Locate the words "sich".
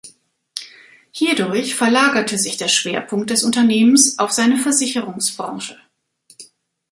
2.39-2.57